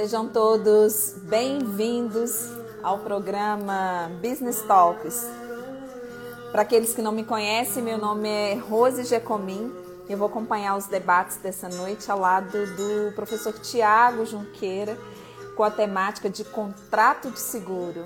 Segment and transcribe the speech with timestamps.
[0.00, 2.48] Sejam todos bem-vindos
[2.82, 5.26] ao programa Business Talks.
[6.50, 9.70] Para aqueles que não me conhecem, meu nome é Rose Gecomin.
[10.08, 14.96] Eu vou acompanhar os debates dessa noite ao lado do professor Tiago Junqueira,
[15.54, 18.02] com a temática de contrato de seguro.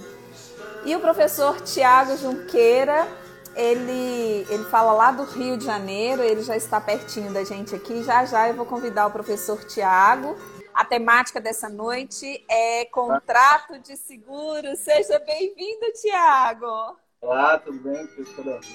[0.85, 3.07] E o professor Tiago Junqueira,
[3.55, 8.03] ele, ele fala lá do Rio de Janeiro, ele já está pertinho da gente aqui.
[8.03, 10.37] Já já eu vou convidar o professor Tiago.
[10.75, 14.75] A temática dessa noite é contrato de seguro.
[14.75, 16.99] Seja bem-vindo, Tiago.
[17.21, 18.05] Olá, tudo bem?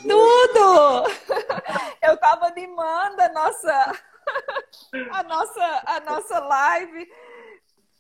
[0.04, 1.04] Tudo!
[2.02, 3.92] Eu estava animando a nossa,
[5.12, 7.12] a nossa, a nossa live.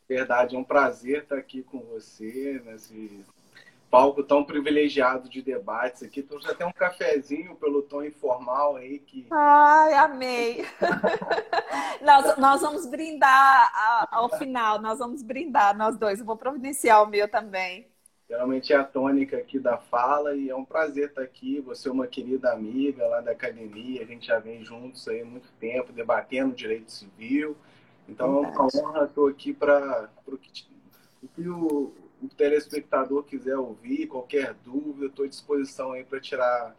[0.07, 3.25] Verdade, é um prazer estar aqui com você nesse
[3.89, 6.21] palco tão privilegiado de debates aqui.
[6.21, 9.27] Então já tem um cafezinho pelo tom informal aí que.
[9.31, 10.65] Ai, amei!
[12.01, 16.19] nós, nós vamos brindar ao final, nós vamos brindar nós dois.
[16.19, 17.87] Eu vou providenciar o meu também.
[18.29, 21.59] Geralmente é a tônica aqui da fala e é um prazer estar aqui.
[21.61, 25.25] Você é uma querida amiga lá da academia, a gente já vem juntos aí há
[25.25, 27.57] muito tempo debatendo direito civil.
[28.07, 34.53] Então é uma honra, estou aqui para o que, o, o telespectador quiser ouvir, qualquer
[34.65, 36.75] dúvida, estou à disposição aí para tirar.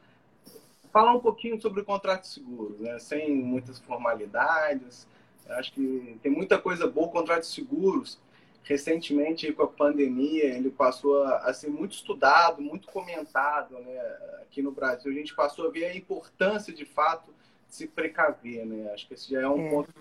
[0.92, 2.98] Falar um pouquinho sobre o contrato seguro, né?
[2.98, 5.06] sem muitas formalidades.
[5.48, 7.08] Acho que tem muita coisa boa.
[7.08, 8.18] Contratos seguros
[8.62, 13.98] recentemente com a pandemia ele passou a, ser muito estudado, muito comentado, né?
[14.42, 17.33] Aqui no Brasil a gente passou a ver a importância de fato
[17.68, 18.92] de se precaver, né?
[18.92, 19.70] Acho que esse já é um é.
[19.70, 19.92] ponto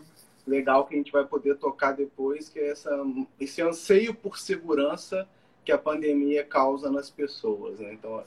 [0.50, 2.92] legal que a gente vai poder tocar depois, que é essa,
[3.40, 5.28] esse anseio por segurança
[5.64, 7.94] que a pandemia causa nas pessoas, né?
[7.94, 8.24] Então,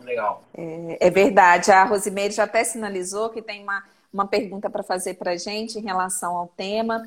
[0.00, 0.42] legal.
[0.52, 1.70] É, é verdade.
[1.70, 5.78] A Rosimeire já até sinalizou que tem uma, uma pergunta para fazer para a gente
[5.78, 7.02] em relação ao tema.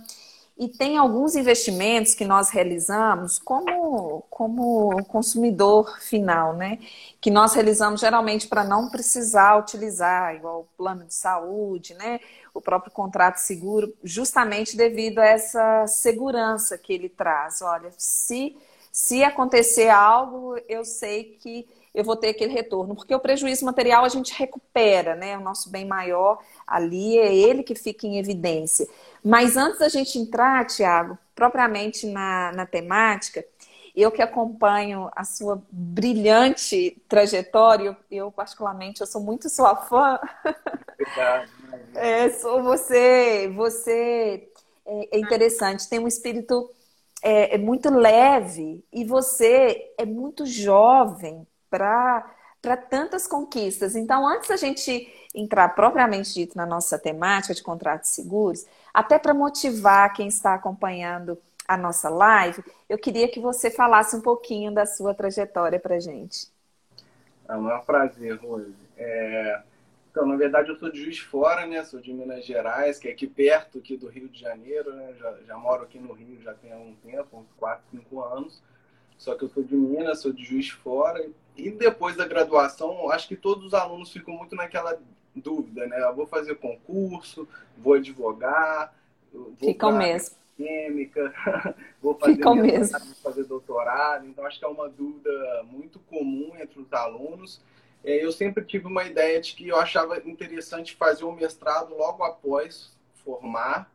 [0.58, 6.80] E tem alguns investimentos que nós realizamos como, como consumidor final, né?
[7.20, 12.22] Que nós realizamos geralmente para não precisar utilizar, igual o plano de saúde, né?
[12.54, 17.62] O próprio contrato seguro, justamente devido a essa segurança que ele traz.
[17.62, 18.56] Olha, se,
[18.94, 24.04] se acontecer algo, eu sei que eu vou ter aquele retorno, porque o prejuízo material
[24.04, 25.38] a gente recupera, né?
[25.38, 28.86] O nosso bem maior ali é ele que fica em evidência.
[29.24, 33.46] Mas antes da gente entrar, Tiago, propriamente na, na temática,
[33.96, 40.20] eu que acompanho a sua brilhante trajetória, eu, particularmente, eu sou muito sua fã.
[40.94, 41.50] Obrigado.
[41.94, 44.50] É, sou você, você
[44.86, 46.70] é, é interessante, tem um espírito
[47.22, 51.46] é, é muito leve e você é muito jovem
[52.62, 53.96] para tantas conquistas.
[53.96, 59.34] Então, antes da gente entrar propriamente dito na nossa temática de contratos seguros, até para
[59.34, 61.38] motivar quem está acompanhando
[61.68, 66.48] a nossa live, eu queria que você falasse um pouquinho da sua trajetória para gente.
[67.48, 68.74] É um prazer, Rose.
[68.98, 69.62] É...
[70.10, 71.84] Então, na verdade, eu sou de Juiz Fora, né?
[71.84, 75.14] Sou de Minas Gerais, que é aqui perto aqui do Rio de Janeiro, né?
[75.20, 78.64] Já, já moro aqui no Rio já tem algum tempo, uns 4, 5 anos.
[79.18, 81.22] Só que eu sou de Minas, sou de Juiz Fora.
[81.22, 85.00] E depois da graduação, acho que todos os alunos ficam muito naquela
[85.36, 86.02] dúvida, né?
[86.04, 88.94] Eu vou fazer concurso, vou advogar,
[89.34, 90.36] vou Ficam mesmo.
[90.58, 91.34] química,
[92.02, 93.00] vou fazer, Ficam mesmo.
[93.00, 94.26] vou fazer doutorado.
[94.28, 97.62] Então, acho que é uma dúvida muito comum entre os alunos.
[98.04, 102.24] É, eu sempre tive uma ideia de que eu achava interessante fazer um mestrado logo
[102.24, 103.92] após formar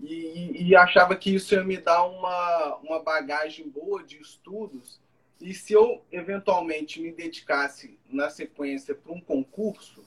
[0.00, 4.98] e, e achava que isso ia me dar uma, uma bagagem boa de estudos
[5.40, 10.04] e se eu eventualmente me dedicasse na sequência para um concurso,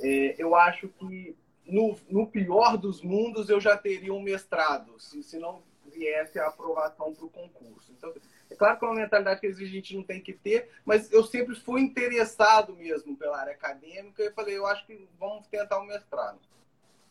[0.00, 1.36] é, eu acho que
[1.66, 6.46] no, no, pior dos mundos eu já teria um mestrado, se, se não viesse a
[6.46, 7.92] aprovação para o concurso.
[7.96, 8.12] Então,
[8.48, 11.24] é claro que é uma mentalidade que a gente não tem que ter, mas eu
[11.24, 15.82] sempre fui interessado mesmo pela área acadêmica e falei, eu acho que vamos tentar o
[15.82, 16.38] um mestrado.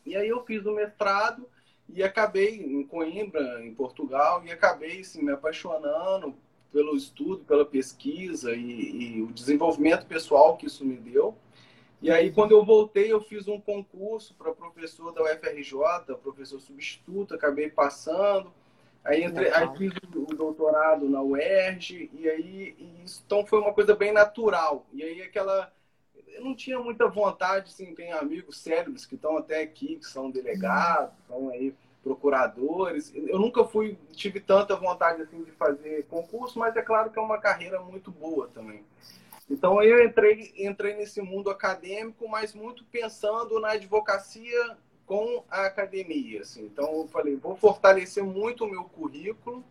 [0.06, 1.48] E aí eu fiz o mestrado
[1.88, 6.36] e acabei em Coimbra, em Portugal, e acabei assim, me apaixonando
[6.72, 11.36] pelo estudo, pela pesquisa e, e o desenvolvimento pessoal que isso me deu.
[12.02, 17.36] E aí, quando eu voltei, eu fiz um concurso para professor da UFRJ, professor substituto,
[17.36, 18.54] acabei passando.
[19.04, 23.74] Aí, entre, aí fiz o doutorado na UERJ, e aí, e isso, então foi uma
[23.74, 24.86] coisa bem natural.
[24.94, 25.74] E aí, aquela.
[26.28, 30.32] Eu não tinha muita vontade, assim, tem amigos cérebros que estão até aqui, que são
[30.32, 33.14] delegados, estão aí procuradores.
[33.14, 37.22] Eu nunca fui, tive tanta vontade assim de fazer concurso, mas é claro que é
[37.22, 38.84] uma carreira muito boa também.
[39.50, 46.42] Então eu entrei, entrei nesse mundo acadêmico, mas muito pensando na advocacia com a academia.
[46.42, 46.66] Assim.
[46.66, 49.64] Então eu falei, vou fortalecer muito o meu currículo,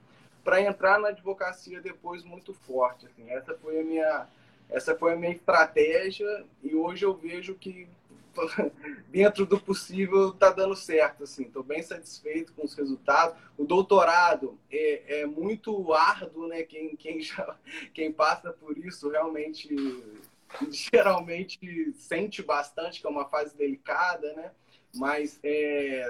[0.43, 3.07] para entrar na advocacia depois muito forte.
[3.07, 3.31] Assim.
[3.31, 4.27] Essa foi a minha
[4.71, 7.89] essa foi a minha estratégia e hoje eu vejo que
[9.09, 11.25] dentro do possível está dando certo.
[11.25, 13.37] Assim, estou bem satisfeito com os resultados.
[13.57, 16.63] O doutorado é, é muito árduo, né?
[16.63, 17.57] Quem, quem, já,
[17.93, 19.69] quem passa por isso realmente
[20.71, 24.51] geralmente sente bastante que é uma fase delicada, né?
[24.95, 26.07] Mas é,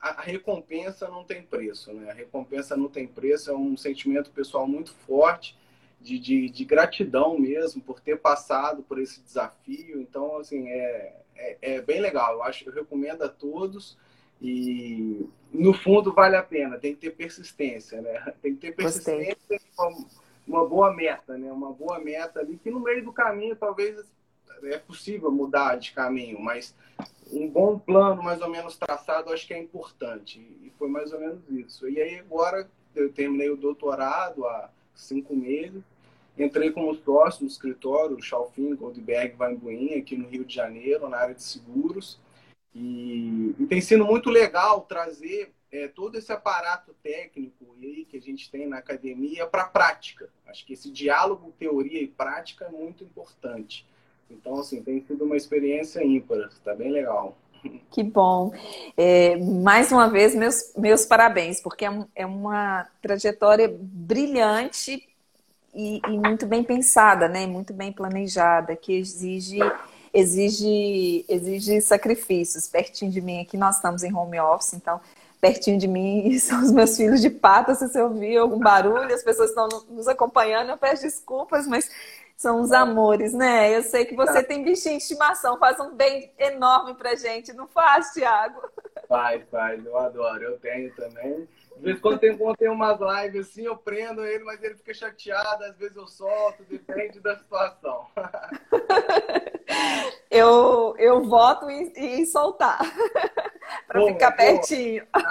[0.00, 2.10] a recompensa não tem preço, né?
[2.10, 5.56] A recompensa não tem preço, é um sentimento pessoal muito forte
[6.00, 10.00] de, de, de gratidão mesmo por ter passado por esse desafio.
[10.00, 12.34] Então, assim, é, é, é, bem legal.
[12.34, 13.96] Eu acho, eu recomendo a todos
[14.40, 16.78] e no fundo vale a pena.
[16.78, 18.34] Tem que ter persistência, né?
[18.42, 20.06] Tem que ter persistência, uma,
[20.46, 21.50] uma, boa meta, né?
[21.50, 24.04] Uma boa meta ali que no meio do caminho talvez
[24.64, 26.74] é possível mudar de caminho, mas
[27.30, 31.20] um bom plano mais ou menos traçado acho que é importante e foi mais ou
[31.20, 31.88] menos isso.
[31.88, 35.82] E aí agora eu terminei o doutorado há cinco meses
[36.38, 41.34] Entrei como sócio no escritório Chalfin Goldberg Weinbuin, aqui no Rio de Janeiro, na área
[41.34, 42.20] de seguros.
[42.74, 48.20] E, e tem sido muito legal trazer é, todo esse aparato técnico aí que a
[48.20, 50.28] gente tem na academia para a prática.
[50.46, 53.86] Acho que esse diálogo teoria e prática é muito importante.
[54.30, 57.36] Então, assim, tem sido uma experiência ímpar, está bem legal.
[57.90, 58.52] Que bom.
[58.96, 65.07] É, mais uma vez, meus, meus parabéns, porque é, é uma trajetória brilhante
[65.74, 67.46] e, e, muito bem pensada, né?
[67.46, 69.58] Muito bem planejada, que exige
[70.12, 72.68] exige exige sacrifícios.
[72.68, 75.00] Pertinho de mim aqui nós estamos em home office, então
[75.40, 77.74] pertinho de mim são os meus filhos de pata.
[77.74, 81.90] Se você ouvir algum barulho, as pessoas estão nos acompanhando, eu peço desculpas, mas
[82.36, 83.76] são os amores, né?
[83.76, 87.66] Eu sei que você tem bichinho de estimação, faz um bem enorme pra gente, não
[87.66, 88.62] faz, Thiago?
[89.08, 91.48] Faz, faz, eu adoro, eu tenho também.
[91.78, 94.92] De vez em quando tem, tem umas lives assim, eu prendo ele, mas ele fica
[94.92, 98.06] chateado, às vezes eu solto, depende da situação.
[100.28, 102.80] eu, eu voto em, em soltar,
[103.86, 105.06] para ficar pertinho.
[105.12, 105.22] Ah,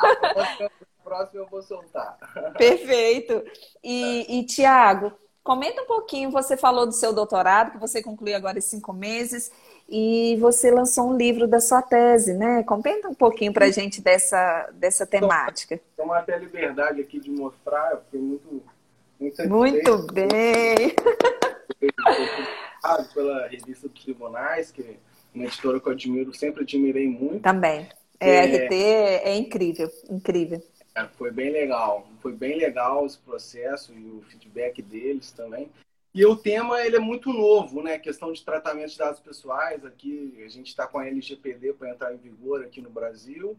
[1.04, 2.18] próximo eu vou soltar.
[2.58, 3.44] Perfeito.
[3.84, 5.12] E, e Tiago,
[5.44, 9.52] comenta um pouquinho, você falou do seu doutorado, que você concluiu agora em cinco meses
[9.90, 12.64] e você lançou um livro da sua tese, né?
[12.64, 15.80] Comenta um pouquinho para a gente dessa, dessa temática.
[15.96, 18.64] Tomar até a liberdade aqui de mostrar, eu fiquei muito
[19.20, 20.94] Muito, muito bem!
[23.14, 24.96] pela revista dos Tribunais, que é
[25.34, 27.42] uma editora que eu admiro, sempre admirei muito.
[27.42, 27.88] Também.
[28.20, 30.62] É, é RT é incrível, incrível.
[30.96, 35.70] É, foi bem legal, foi bem legal esse processo e o feedback deles também.
[36.18, 38.00] E o tema ele é muito novo, né?
[38.00, 39.86] questão de tratamento de dados pessoais.
[39.86, 43.56] Aqui a gente está com a LGPD para entrar em vigor aqui no Brasil.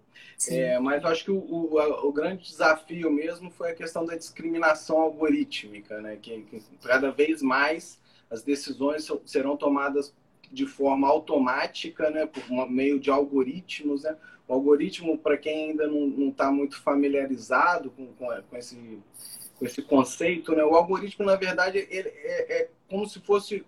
[0.49, 4.17] É, mas eu acho que o, o, o, grande desafio mesmo foi a questão da
[4.17, 6.19] discriminação algorítmica, né?
[6.21, 10.13] Que, que cada vez mais as decisões serão tomadas
[10.51, 12.27] de forma automática, né?
[12.27, 14.17] Por meio de algoritmos, né?
[14.49, 18.99] O algoritmo, para quem ainda não está muito familiarizado com, com, com esse
[19.59, 20.65] com esse conceito, né?
[20.65, 23.65] O algoritmo, na verdade, ele é, é como se fosse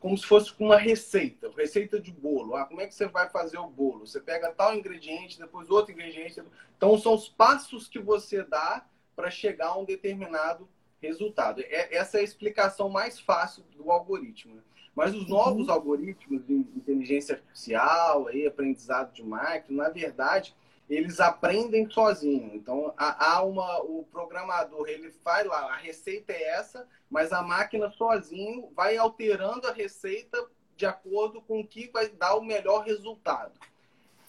[0.00, 2.56] como se fosse uma receita, receita de bolo.
[2.56, 4.06] Ah, como é que você vai fazer o bolo?
[4.06, 6.42] Você pega tal ingrediente, depois outro ingrediente.
[6.74, 10.66] Então, são os passos que você dá para chegar a um determinado
[11.02, 11.60] resultado.
[11.60, 14.54] É, essa é a explicação mais fácil do algoritmo.
[14.54, 14.62] Né?
[14.94, 15.74] Mas os novos uhum.
[15.74, 20.56] algoritmos de inteligência artificial, aí, aprendizado de máquina, na verdade,
[20.90, 22.50] eles aprendem sozinho.
[22.52, 27.90] Então, há uma, o programador, ele faz lá, a receita é essa, mas a máquina
[27.92, 30.44] sozinho vai alterando a receita
[30.76, 33.52] de acordo com o que vai dar o melhor resultado.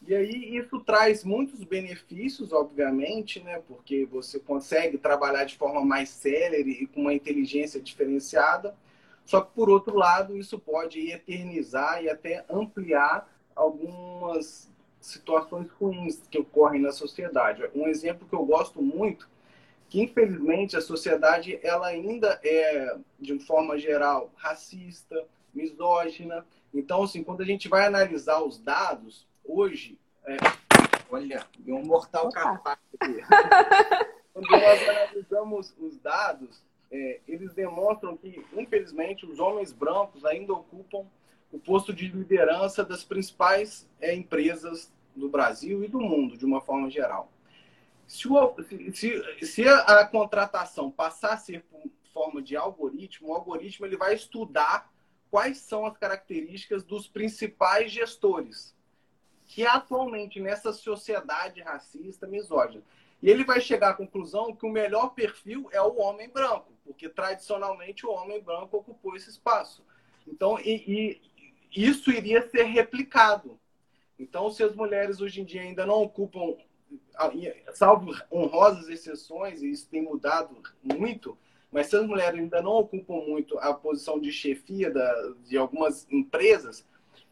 [0.07, 3.61] E aí isso traz muitos benefícios, obviamente, né?
[3.67, 8.75] Porque você consegue trabalhar de forma mais célere e com uma inteligência diferenciada.
[9.25, 16.37] Só que por outro lado, isso pode eternizar e até ampliar algumas situações ruins que
[16.37, 17.67] ocorrem na sociedade.
[17.75, 19.27] Um exemplo que eu gosto muito,
[19.89, 26.45] que infelizmente a sociedade ela ainda é, de forma geral, racista, misógina.
[26.73, 30.37] Então, assim, quando a gente vai analisar os dados, hoje, é...
[31.09, 33.17] olha, deu um mortal capaz aqui.
[34.33, 41.05] quando nós analisamos os dados, é, eles demonstram que, infelizmente, os homens brancos ainda ocupam
[41.51, 46.61] o posto de liderança das principais é, empresas do Brasil e do mundo, de uma
[46.61, 47.31] forma geral.
[48.07, 48.55] Se, o,
[48.93, 51.81] se, se a, contratação passar a ser por
[52.13, 54.91] forma de algoritmo, o algoritmo ele vai estudar
[55.29, 58.75] quais são as características dos principais gestores
[59.45, 62.83] que atualmente nessa sociedade racista, misógina.
[63.21, 67.09] E ele vai chegar à conclusão que o melhor perfil é o homem branco, porque
[67.09, 69.85] tradicionalmente o homem branco ocupou esse espaço.
[70.25, 71.21] Então, e
[71.73, 73.59] isso iria ser replicado.
[74.19, 76.55] Então, se as mulheres hoje em dia ainda não ocupam,
[77.73, 81.37] salvo honrosas exceções, e isso tem mudado muito,
[81.71, 86.07] mas se as mulheres ainda não ocupam muito a posição de chefia da, de algumas
[86.11, 86.85] empresas,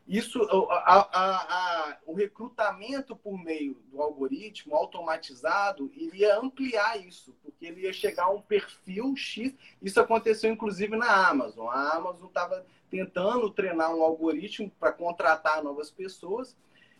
[0.09, 7.67] isso, a, a, a, o recrutamento por meio do algoritmo automatizado iria ampliar isso, porque
[7.67, 9.53] ele ia chegar a um perfil X.
[9.79, 11.67] Isso aconteceu inclusive na Amazon.
[11.69, 16.57] A Amazon estava tentando treinar um algoritmo para contratar novas pessoas.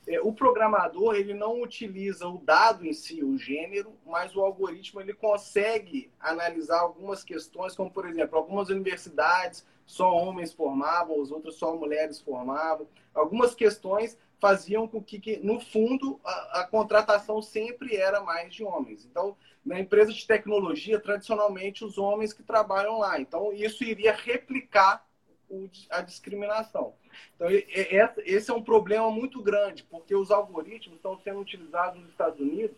[0.08, 5.02] É, o programador ele não utiliza o dado em si, o gênero, mas o algoritmo
[5.02, 11.56] ele consegue analisar algumas questões, como por exemplo, algumas universidades só homens formavam, as outras
[11.56, 12.88] só mulheres formavam.
[13.12, 18.64] Algumas questões faziam com que, que no fundo, a, a, contratação sempre era mais de
[18.64, 19.04] homens.
[19.04, 23.20] Então, na empresa de tecnologia, tradicionalmente, os homens que trabalham lá.
[23.20, 25.04] Então, isso iria replicar
[25.50, 26.94] o, a discriminação.
[27.36, 32.40] Então, esse é um problema muito grande, porque os algoritmos estão sendo utilizados nos Estados
[32.40, 32.78] Unidos,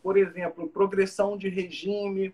[0.00, 2.32] por exemplo, progressão de regime,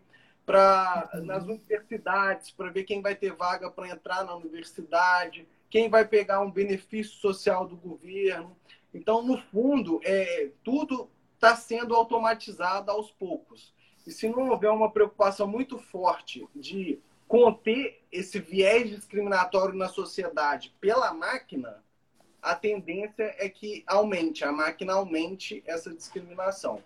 [0.49, 6.09] para nas universidades, para ver quem vai ter vaga para entrar na universidade, quem vai
[6.09, 8.57] pegar um benefício social do governo.
[8.95, 13.75] Então, no fundo, é, tudo está sendo automatizado aos poucos.
[14.07, 20.75] E se não houver uma preocupação muito forte de conter esse viés discriminatório na sociedade
[20.81, 21.85] pela máquina,
[22.40, 26.83] a tendência é que aumente, a máquina aumente essa discriminação.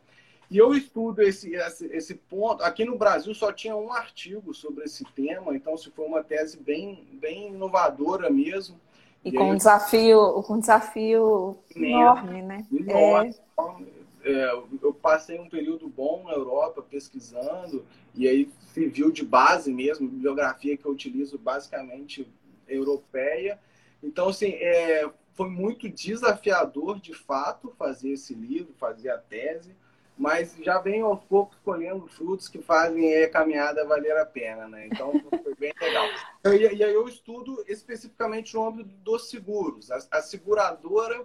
[0.53, 2.63] E eu estudo esse, esse, esse, ponto.
[2.63, 6.59] Aqui no Brasil só tinha um artigo sobre esse tema, então se foi uma tese
[6.59, 8.79] bem, bem inovadora mesmo.
[9.25, 12.67] E, e com um desafio, com um desafio enorme, né?
[12.71, 13.35] Enorme.
[13.59, 14.03] É...
[14.25, 20.07] É, eu passei um período bom na Europa pesquisando, e aí serviu de base mesmo,
[20.07, 22.31] bibliografia que eu utilizo basicamente
[22.69, 23.59] europeia.
[24.01, 29.75] Então, assim, é, foi muito desafiador, de fato, fazer esse livro, fazer a tese
[30.17, 34.87] mas já vem aos poucos colhendo frutos que fazem a caminhada valer a pena, né?
[34.87, 36.07] Então foi bem legal.
[36.45, 39.91] E, aí eu estudo especificamente no âmbito dos seguros.
[39.91, 41.25] A, a seguradora,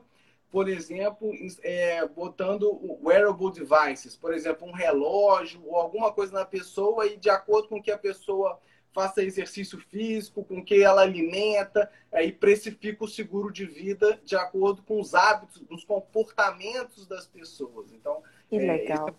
[0.52, 1.32] por exemplo,
[1.64, 7.30] é, botando wearable devices, por exemplo, um relógio ou alguma coisa na pessoa e de
[7.30, 8.60] acordo com que a pessoa
[8.98, 14.82] faça exercício físico, com que ela alimenta, aí precifica o seguro de vida de acordo
[14.82, 17.92] com os hábitos, os comportamentos das pessoas.
[17.92, 19.10] Então, que é, legal.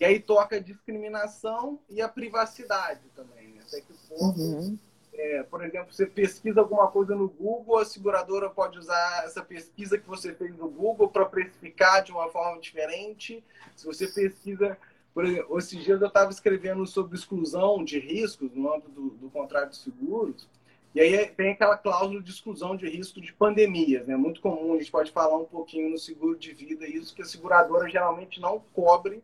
[0.00, 3.48] e aí toca a discriminação e a privacidade também.
[3.48, 3.62] Né?
[3.66, 4.78] Até que ponto, uhum.
[5.14, 9.98] é, por exemplo, você pesquisa alguma coisa no Google, a seguradora pode usar essa pesquisa
[9.98, 13.42] que você fez no Google para precificar de uma forma diferente.
[13.76, 14.76] Se você pesquisa
[15.18, 19.30] por exemplo, esses dias eu estava escrevendo sobre exclusão de riscos no âmbito do, do,
[19.30, 20.46] contrato de seguros,
[20.94, 24.16] e aí tem aquela cláusula de exclusão de risco de pandemias, né?
[24.16, 27.26] Muito comum, a gente pode falar um pouquinho no seguro de vida, isso que a
[27.26, 29.22] seguradora geralmente não cobre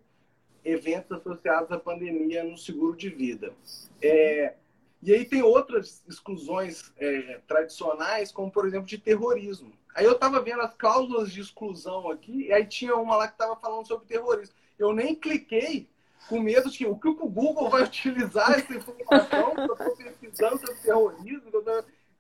[0.65, 3.53] eventos associados à pandemia no seguro de vida.
[4.01, 4.55] É,
[5.03, 9.73] e aí tem outras exclusões é, tradicionais, como por exemplo de terrorismo.
[9.95, 13.35] Aí eu estava vendo as cláusulas de exclusão aqui, e aí tinha uma lá que
[13.35, 14.55] estava falando sobre terrorismo.
[14.79, 15.89] Eu nem cliquei
[16.29, 20.59] com medo de que o que o Google vai utilizar essa informação, eu estou pesquisando
[20.59, 21.51] sobre terrorismo.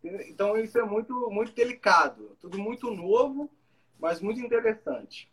[0.02, 2.36] Então, isso é muito, muito delicado.
[2.40, 3.50] Tudo muito novo,
[3.98, 5.30] mas muito interessante.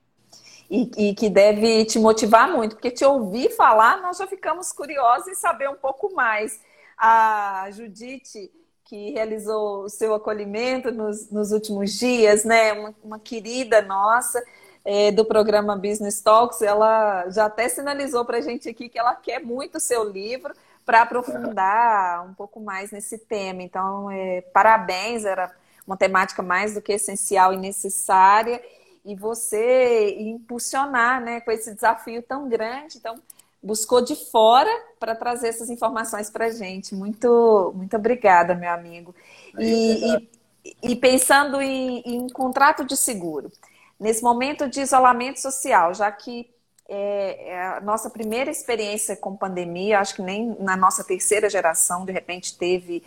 [0.70, 5.28] E, e, que deve te motivar muito, porque te ouvir falar, nós já ficamos curiosos
[5.28, 6.62] em saber um pouco mais.
[6.98, 8.50] A Judite,
[8.86, 12.72] que realizou o seu acolhimento nos, nos últimos dias, né?
[12.72, 14.42] Uma, uma querida nossa
[14.84, 19.16] é, do programa Business Talks, ela já até sinalizou para a gente aqui que ela
[19.16, 20.54] quer muito o seu livro
[20.86, 23.62] para aprofundar um pouco mais nesse tema.
[23.62, 25.52] Então, é, parabéns, era
[25.86, 28.62] uma temática mais do que essencial e necessária.
[29.06, 32.98] E você impulsionar né, com esse desafio tão grande.
[32.98, 33.20] Então,
[33.62, 34.70] buscou de fora
[35.00, 36.96] para trazer essas informações para a gente.
[36.96, 39.14] Muito, muito obrigada, meu amigo.
[39.60, 43.52] E, e, e pensando em, em contrato de seguro
[44.02, 46.50] nesse momento de isolamento social, já que
[46.90, 52.04] é, é, a nossa primeira experiência com pandemia, acho que nem na nossa terceira geração,
[52.04, 53.04] de repente, teve,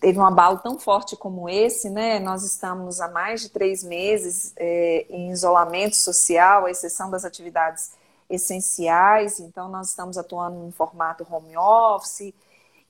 [0.00, 2.18] teve um abalo tão forte como esse, né?
[2.18, 7.92] Nós estamos há mais de três meses é, em isolamento social, à exceção das atividades
[8.28, 12.32] essenciais, então nós estamos atuando no formato home office,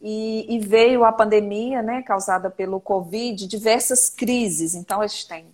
[0.00, 4.74] e, e, veio a pandemia, né, causada pelo Covid, diversas crises.
[4.74, 5.46] Então, a gente tem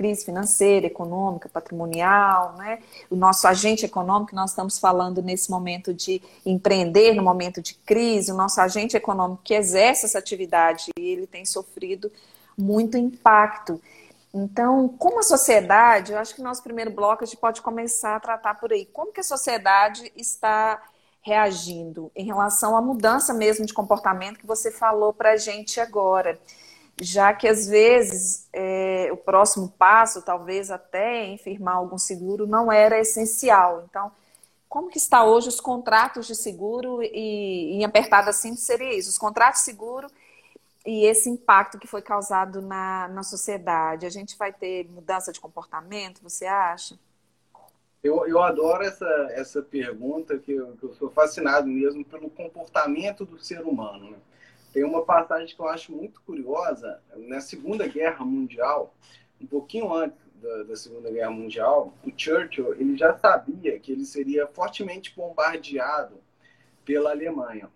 [0.00, 2.78] crise financeira, econômica, patrimonial, né?
[3.10, 8.32] O nosso agente econômico, nós estamos falando nesse momento de empreender, no momento de crise,
[8.32, 12.10] o nosso agente econômico que exerce essa atividade, ele tem sofrido
[12.56, 13.78] muito impacto.
[14.32, 18.16] Então, como a sociedade, eu acho que no nosso primeiro bloco a gente pode começar
[18.16, 18.86] a tratar por aí.
[18.86, 20.82] Como que a sociedade está
[21.20, 26.40] reagindo em relação à mudança mesmo de comportamento que você falou para a gente agora?
[27.00, 32.70] Já que às vezes é, o próximo passo, talvez até em firmar algum seguro, não
[32.70, 33.84] era essencial.
[33.88, 34.12] Então,
[34.68, 39.08] como que está hoje os contratos de seguro e em apertada assim seria isso?
[39.08, 40.08] Os contratos de seguro
[40.86, 44.06] e esse impacto que foi causado na, na sociedade?
[44.06, 46.98] A gente vai ter mudança de comportamento, você acha?
[48.02, 53.24] Eu, eu adoro essa, essa pergunta, que eu, que eu sou fascinado mesmo pelo comportamento
[53.24, 54.10] do ser humano.
[54.10, 54.16] Né?
[54.72, 57.02] Tem uma passagem que eu acho muito curiosa.
[57.16, 58.94] Na Segunda Guerra Mundial,
[59.40, 64.04] um pouquinho antes da, da, Segunda Guerra Mundial, o Churchill ele já sabia que ele
[64.04, 66.20] seria fortemente bombardeado
[66.84, 67.70] pela Alemanha.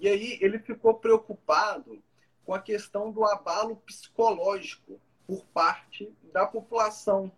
[0.00, 2.02] E aí ele ficou preocupado
[2.44, 7.30] com a questão do abalo psicológico por parte da população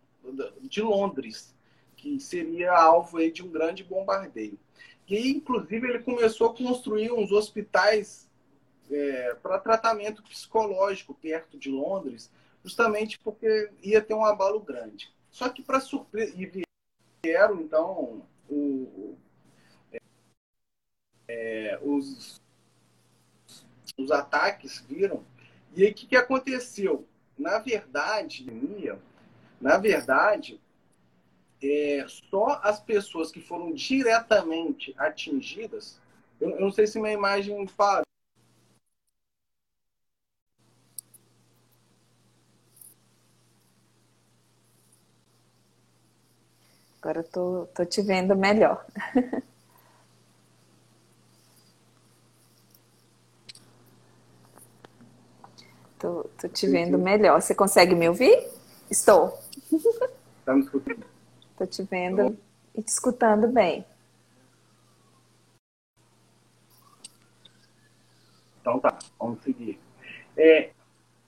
[0.61, 1.55] de Londres,
[1.97, 4.59] que seria alvo aí de um grande bombardeio.
[5.09, 8.31] E aí, inclusive, ele começou a construir uns hospitais
[8.93, 12.31] é, para tratamento psicológico perto de Londres,
[12.65, 15.13] justamente porque ia ter um abalo grande.
[15.31, 16.65] Só que, para surpresa, e
[17.25, 19.17] vieram, então, o,
[21.29, 22.41] é, os
[23.99, 25.25] os ataques viram.
[25.75, 27.07] E aí o que, que aconteceu?
[27.39, 28.47] Na verdade,
[29.61, 30.61] na verdade,
[31.63, 36.01] é, só as pessoas que foram diretamente atingidas,
[36.41, 38.03] eu, eu não sei se minha imagem para.
[47.13, 48.87] Agora eu tô, tô te vendo melhor.
[55.99, 57.41] Tô, tô te vendo melhor.
[57.41, 58.49] Você consegue me ouvir?
[58.91, 59.39] Estou.
[60.45, 61.05] Tá me escutando?
[61.57, 62.37] Tô te vendo
[62.75, 63.85] e te escutando bem.
[68.61, 69.79] Então tá, vamos seguir.
[70.37, 70.71] É,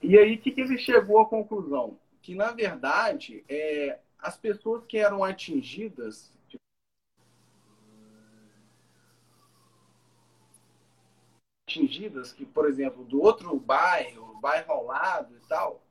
[0.02, 1.96] e aí, o que, que ele chegou à conclusão?
[2.20, 6.32] Que, na verdade, é, as pessoas que eram atingidas
[11.66, 15.82] atingidas, que, por exemplo, do outro bairro, bairro ao lado e tal,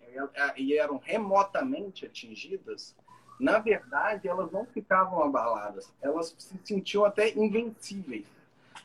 [0.56, 2.96] e eram remotamente atingidas,
[3.40, 8.26] na verdade, elas não ficavam abaladas, elas se sentiam até invencíveis.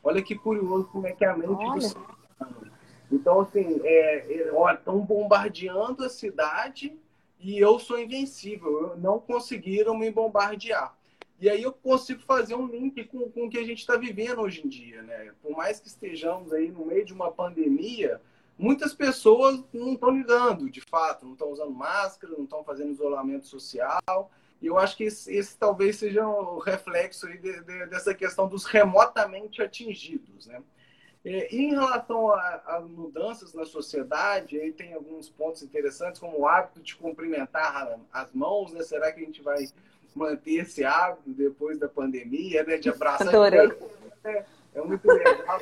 [0.03, 1.75] Olha que curioso como é que é a mente Olha.
[1.75, 2.73] do ser humano.
[3.11, 6.99] Então, assim, é, é, olha, estão bombardeando a cidade
[7.41, 8.97] e eu sou invencível.
[8.97, 10.97] Não conseguiram me bombardear.
[11.41, 14.41] E aí eu consigo fazer um link com, com o que a gente está vivendo
[14.41, 15.33] hoje em dia, né?
[15.41, 18.21] Por mais que estejamos aí no meio de uma pandemia,
[18.59, 23.47] muitas pessoas não estão ligando, de fato, não estão usando máscara, não estão fazendo isolamento
[23.47, 24.33] social.
[24.61, 28.49] E eu acho que esse, esse talvez seja o um reflexo de, de, dessa questão
[28.49, 30.61] dos remotamente atingidos, né?
[31.29, 36.49] É, em relação a, a, mudanças na sociedade, aí tem alguns pontos interessantes, como o
[36.49, 38.83] hábito de cumprimentar as mãos, né?
[38.83, 39.69] Será que a gente vai
[40.15, 42.79] manter esse hábito depois da pandemia, né?
[42.79, 43.29] De abraçar.
[43.29, 43.71] Adorei.
[44.25, 45.61] É, é muito legal.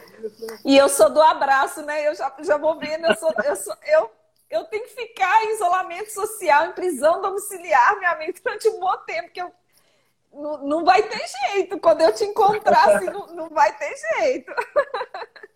[0.65, 2.07] e eu sou do abraço, né?
[2.07, 4.11] Eu já, já vou vendo, eu, sou, eu, sou, eu,
[4.49, 8.97] eu tenho que ficar em isolamento social, em prisão domiciliar, minha amiga, durante um bom
[8.99, 9.51] tempo, que eu
[10.33, 11.81] não, não vai ter jeito.
[11.81, 14.53] Quando eu te encontrar, assim, não, não vai ter jeito.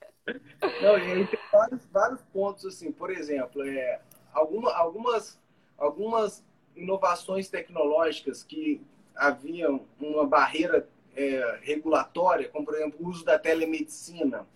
[0.83, 4.01] Não, e aí tem vários, vários pontos, assim, por exemplo, é,
[4.33, 5.39] alguma, algumas,
[5.77, 6.45] algumas
[6.77, 8.81] inovações tecnológicas que
[9.15, 14.47] haviam uma barreira é, regulatória, como por exemplo o uso da telemedicina.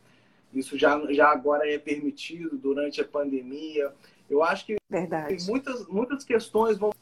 [0.52, 3.92] Isso já, já agora é permitido durante a pandemia.
[4.30, 5.36] Eu acho que Verdade.
[5.48, 6.92] muitas, muitas questões vão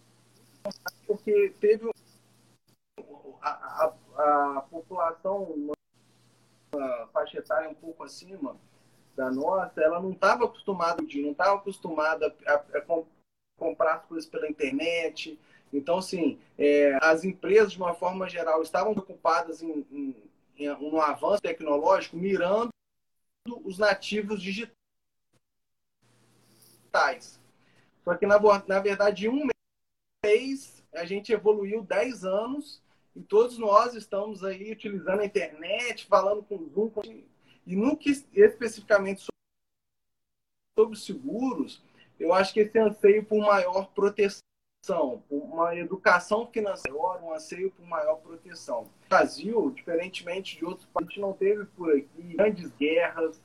[1.07, 1.91] porque teve
[3.43, 3.95] a, a,
[4.57, 5.75] a população uma
[7.13, 8.57] faixa etária um pouco acima
[9.15, 13.05] da nossa, ela não estava acostumada, não estava acostumada a, a,
[13.59, 15.39] comprar as coisas pela internet.
[15.73, 20.17] Então, assim, é, as empresas, de uma forma geral, estavam preocupadas em, em,
[20.57, 22.71] em um avanço tecnológico, mirando
[23.65, 24.73] os nativos digitais.
[28.05, 29.47] Só que, na, na verdade, em um
[30.25, 32.82] mês, a gente evoluiu 10 anos
[33.15, 36.91] e todos nós estamos aí utilizando a internet, falando com Zoom.
[37.67, 39.27] E nunca especificamente
[40.79, 41.83] sobre seguros,
[42.19, 44.43] eu acho que esse anseio por maior proteção.
[45.29, 48.91] por uma educação financeira, um anseio por maior proteção.
[49.05, 53.41] O Brasil, diferentemente de outros países, não teve por aqui grandes guerras,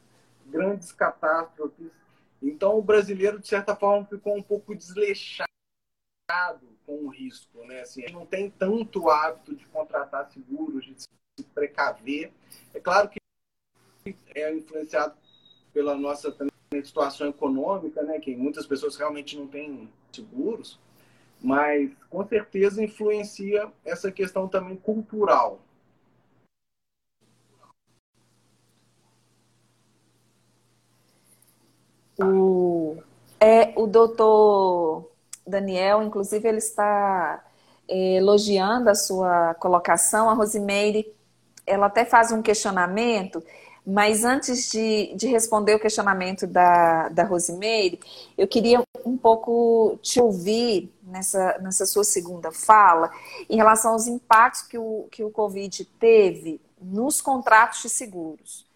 [0.47, 1.91] grandes catástrofes.
[2.41, 5.47] Então, o brasileiro, de certa forma, ficou um pouco desleixado
[6.87, 7.63] com o risco.
[7.65, 7.81] Né?
[7.81, 11.09] Assim, a gente não tem tanto hábito de contratar seguros, de se
[11.53, 12.31] precaver.
[12.73, 13.19] É claro que
[14.33, 15.13] é influenciado
[15.73, 16.33] pela nossa
[16.83, 18.17] situação econômica, né?
[18.19, 20.79] que muitas pessoas realmente não têm seguros,
[21.41, 25.59] mas com certeza influencia essa questão também cultural.
[32.19, 32.97] O,
[33.39, 35.11] é, o doutor
[35.47, 37.43] Daniel, inclusive, ele está
[37.87, 40.29] é, elogiando a sua colocação.
[40.29, 41.13] A Rosimeire,
[41.65, 43.43] ela até faz um questionamento
[43.89, 48.01] mas antes de, de responder o questionamento da, da Rosimeire,
[48.37, 53.09] eu queria um pouco te ouvir nessa, nessa sua segunda fala
[53.49, 58.67] em relação aos impactos que o, que o Covid teve nos contratos de seguros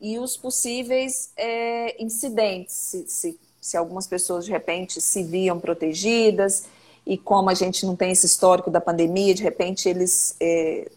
[0.00, 6.66] e os possíveis é, incidentes, se, se, se algumas pessoas de repente se viam protegidas
[7.06, 10.90] e como a gente não tem esse histórico da pandemia, de repente eles é,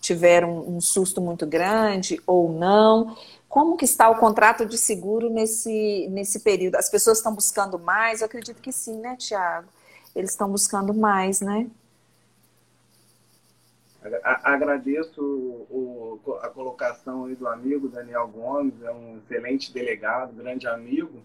[0.00, 3.14] tiveram um susto muito grande ou não?
[3.50, 6.76] Como que está o contrato de seguro nesse, nesse período?
[6.76, 8.22] As pessoas estão buscando mais?
[8.22, 9.68] Eu acredito que sim, né, Tiago?
[10.16, 11.66] Eles estão buscando mais, né?
[14.22, 21.22] Agradeço o, a colocação aí do amigo Daniel Gomes, é um excelente delegado, grande amigo.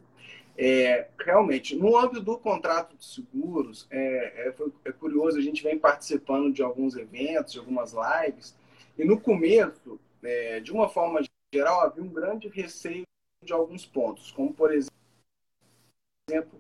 [0.57, 5.77] É, realmente, no âmbito do contrato de seguros, é, é, é, curioso, a gente vem
[5.77, 8.55] participando de alguns eventos, de algumas lives,
[8.97, 11.21] e no começo, é, de uma forma
[11.53, 13.03] geral, havia um grande receio
[13.43, 14.91] de alguns pontos, como, por exemplo,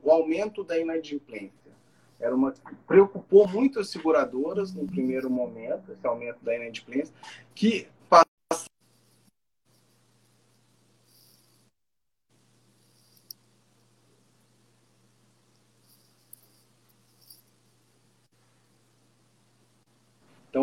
[0.03, 1.53] o aumento da inadimplência.
[2.19, 2.53] Era uma
[2.87, 7.13] preocupou muito as seguradoras no primeiro momento, esse aumento da inadimplência,
[7.53, 7.87] que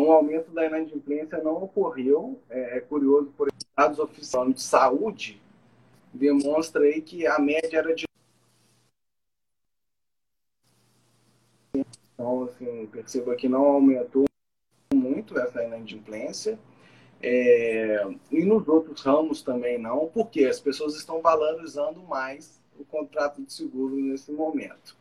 [0.03, 2.37] Então, o aumento da inadimplência não ocorreu.
[2.49, 5.41] É, é curioso, por exemplo, dados oficiais de saúde
[6.13, 8.05] demonstra aí que a média era de
[11.73, 14.25] então, assim, perceba que não aumentou
[14.93, 16.59] muito essa inadimplência.
[17.21, 23.41] É, e nos outros ramos também não, porque as pessoas estão valorizando mais o contrato
[23.41, 24.95] de seguro nesse momento.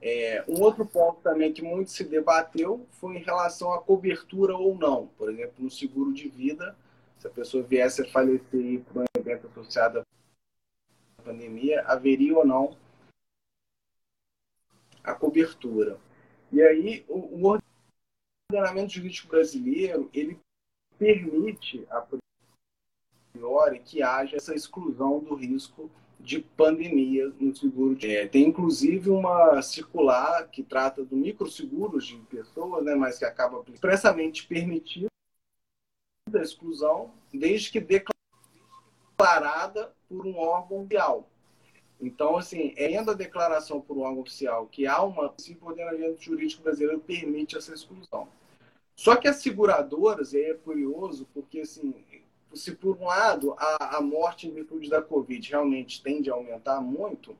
[0.00, 4.76] É, um outro ponto também que muito se debateu foi em relação à cobertura ou
[4.76, 5.06] não.
[5.18, 6.76] Por exemplo, no seguro de vida,
[7.18, 12.76] se a pessoa viesse a falecer por um evento associado à pandemia, haveria ou não
[15.02, 15.98] a cobertura.
[16.52, 17.60] E aí, o, o
[18.50, 20.38] ordenamento jurídico brasileiro, ele
[20.98, 22.06] permite, a
[23.32, 27.96] priori, que haja essa exclusão do risco de pandemia no seguro.
[28.02, 33.62] É, tem inclusive uma circular que trata do microseguros de pessoas, né, mas que acaba
[33.72, 35.06] expressamente permitindo
[36.34, 37.80] a exclusão, desde que
[39.16, 41.28] declarada por um órgão oficial.
[42.00, 46.20] Então, assim, é a declaração por um órgão oficial que há uma, se o ordenamento
[46.20, 48.28] jurídico brasileiro permite essa exclusão.
[48.94, 51.94] Só que as seguradoras, e aí é curioso, porque assim,
[52.54, 56.80] se por um lado a, a morte em virtude da Covid realmente tende a aumentar
[56.80, 57.36] muito,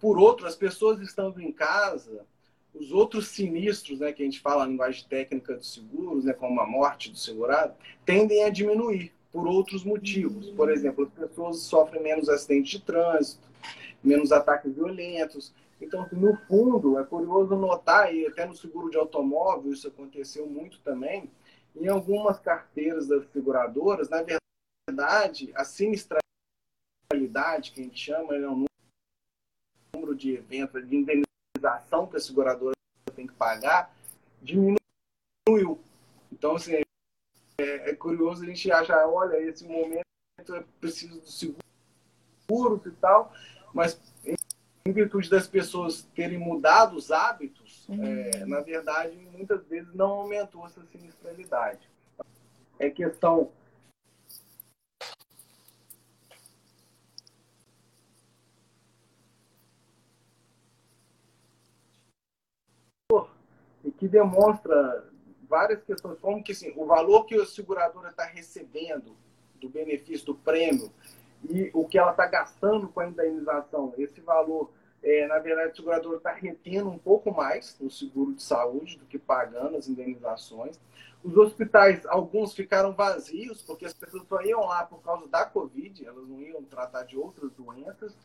[0.00, 2.24] por outro, as pessoas estando em casa,
[2.74, 6.60] os outros sinistros, né, que a gente fala a linguagem técnica dos seguros, né, como
[6.60, 10.50] a morte do segurado, tendem a diminuir por outros motivos.
[10.50, 13.46] Por exemplo, as pessoas sofrem menos acidentes de trânsito,
[14.04, 15.52] menos ataques violentos.
[15.80, 20.78] Então, no fundo, é curioso notar, e até no seguro de automóvel isso aconteceu muito
[20.80, 21.30] também,
[21.74, 24.40] em algumas carteiras das seguradoras, na verdade,
[24.88, 28.66] verdade, a sinistralidade, que a gente chama, é o
[29.94, 32.76] número de eventos, de indenização que a seguradora
[33.14, 33.94] tem que pagar,
[34.40, 35.80] diminuiu.
[36.30, 36.82] Então, assim,
[37.58, 40.04] é, é curioso a gente achar, olha, esse momento
[40.54, 43.32] é preciso do seguro e tal,
[43.74, 48.04] mas em virtude das pessoas terem mudado os hábitos, uhum.
[48.04, 51.90] é, na verdade, muitas vezes não aumentou essa sinistralidade.
[52.78, 53.50] É questão
[63.92, 65.08] que demonstra
[65.48, 69.16] várias questões, como que assim, o valor que a seguradora está recebendo
[69.60, 70.90] do benefício do prêmio
[71.48, 74.70] e o que ela está gastando com a indenização, esse valor
[75.02, 79.06] É, na verdade, o segurador está retendo um pouco mais no seguro de saúde do
[79.06, 80.80] que pagando as indenizações.
[81.22, 86.04] Os hospitais, alguns ficaram vazios, porque as pessoas só iam lá por causa da Covid,
[86.04, 88.16] elas não iam tratar de outras doenças.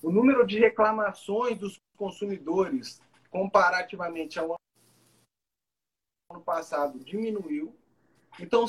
[0.00, 4.54] O número de reclamações dos consumidores, comparativamente ao
[6.30, 7.74] ano passado, diminuiu.
[8.38, 8.66] Então,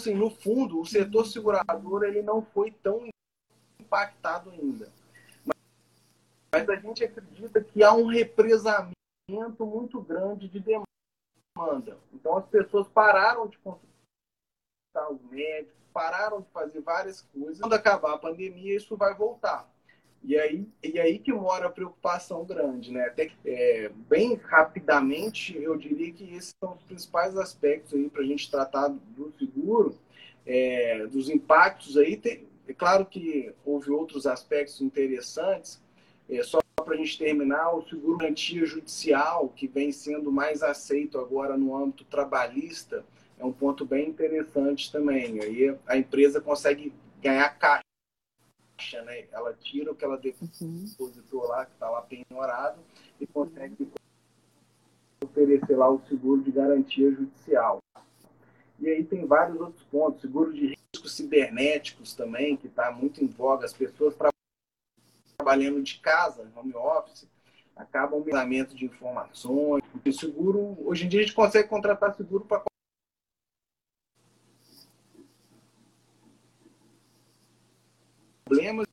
[0.00, 3.08] assim, no fundo, o setor segurador ele não foi tão
[3.80, 4.90] impactado ainda.
[6.52, 8.94] Mas a gente acredita que há um represamento
[9.66, 11.98] muito grande de demanda.
[12.12, 17.60] Então as pessoas pararam de consultar os médicos, pararam de fazer várias coisas.
[17.60, 19.69] Quando acabar a pandemia, isso vai voltar.
[20.22, 23.06] E aí, e aí que mora a preocupação grande, né?
[23.06, 28.26] Até, é, bem rapidamente, eu diria que esses são os principais aspectos aí para a
[28.26, 29.96] gente tratar do seguro,
[30.46, 32.16] é, dos impactos aí.
[32.16, 35.82] Tem, é claro que houve outros aspectos interessantes,
[36.28, 41.18] é, só para a gente terminar, o seguro garantia judicial, que vem sendo mais aceito
[41.18, 43.04] agora no âmbito trabalhista,
[43.38, 45.40] é um ponto bem interessante também.
[45.42, 47.82] Aí a empresa consegue ganhar caixa,
[49.02, 49.26] né?
[49.32, 52.80] Ela tira o que ela depositou lá, que está lá penhorado,
[53.20, 53.90] e consegue
[55.22, 57.78] oferecer lá o seguro de garantia judicial.
[58.78, 63.26] E aí tem vários outros pontos, seguro de riscos cibernéticos também, que está muito em
[63.26, 63.66] voga.
[63.66, 64.14] As pessoas
[65.36, 67.28] trabalhando de casa, home office,
[67.76, 68.24] acaba o
[68.74, 69.82] de informações.
[69.94, 72.69] O seguro, hoje em dia a gente consegue contratar seguro para
[78.50, 78.86] problemas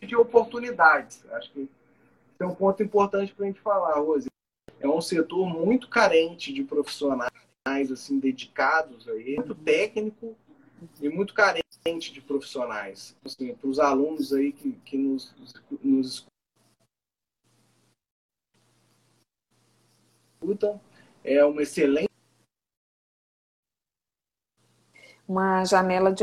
[0.00, 1.24] e de oportunidades.
[1.30, 1.68] Acho que
[2.38, 4.28] é um ponto importante para a gente falar, Rose.
[4.78, 7.32] É um setor muito carente de profissionais
[7.90, 10.36] assim dedicados aí, muito técnico
[11.00, 11.64] e muito carente
[12.12, 13.16] de profissionais.
[13.24, 15.34] Assim, para os alunos aí que, que nos,
[15.82, 16.26] nos
[20.42, 20.80] escutam,
[21.24, 22.10] é uma excelente
[25.26, 26.22] uma janela de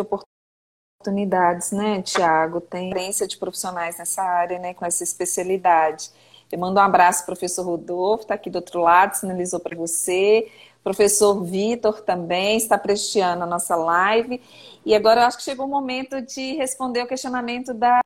[1.01, 2.59] oportunidades, né, Tiago?
[2.59, 6.11] Tem experiência de profissionais nessa área, né, com essa especialidade.
[6.51, 10.51] Eu mando um abraço, professor Rodolfo, está aqui do outro lado, sinalizou para você.
[10.83, 14.41] Professor Vitor também está prestigiando a nossa live.
[14.85, 18.01] E agora eu acho que chegou o momento de responder o questionamento da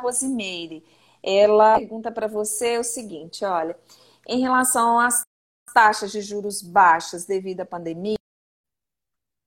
[0.00, 0.84] Rosimeire.
[1.22, 3.76] Ela pergunta para você o seguinte: olha,
[4.26, 5.22] em relação às
[5.72, 8.16] taxas de juros baixas devido à pandemia,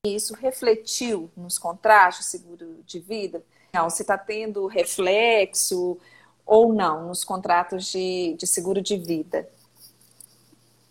[0.08, 3.44] isso refletiu nos contratos de seguro de vida?
[3.74, 5.98] Não, se está tendo reflexo
[6.46, 9.50] ou não nos contratos de, de seguro de vida?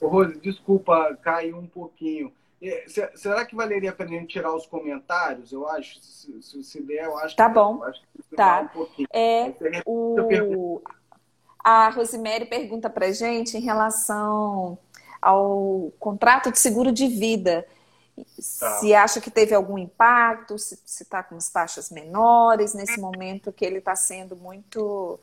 [0.02, 2.32] Rose, desculpa, caiu um pouquinho.
[2.62, 5.52] É, será que valeria a gente tirar os comentários?
[5.52, 7.82] Eu acho, se, se der, eu acho tá que, bom.
[7.84, 8.70] Acho que tá.
[8.74, 9.54] Um é,
[9.86, 10.82] o...
[11.62, 14.78] A Rosemary pergunta para gente em relação
[15.20, 17.66] ao contrato de seguro de vida.
[18.60, 18.78] Tá.
[18.78, 23.64] Se acha que teve algum impacto, se está com as taxas menores nesse momento que
[23.64, 25.18] ele está sendo muito,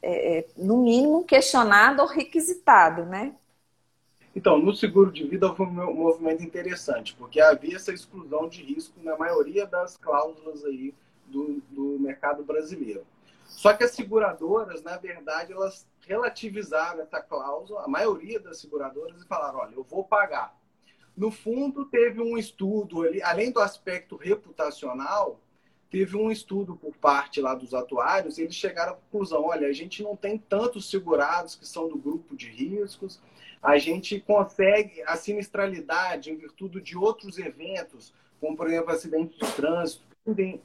[0.00, 3.34] é, é, no mínimo, questionado ou requisitado, né?
[4.34, 8.94] Então, no seguro de vida foi um movimento interessante, porque havia essa exclusão de risco
[9.02, 10.94] na maioria das cláusulas aí
[11.26, 13.04] do, do mercado brasileiro.
[13.46, 19.26] Só que as seguradoras, na verdade, elas relativizaram essa cláusula, a maioria das seguradoras, e
[19.26, 20.54] falaram: olha, eu vou pagar.
[21.20, 25.38] No fundo, teve um estudo ali, além do aspecto reputacional,
[25.90, 30.02] teve um estudo por parte lá dos atuários, eles chegaram à conclusão: olha, a gente
[30.02, 33.20] não tem tantos segurados que são do grupo de riscos,
[33.62, 39.52] a gente consegue a sinistralidade em virtude de outros eventos, como por exemplo acidente de
[39.52, 40.02] trânsito,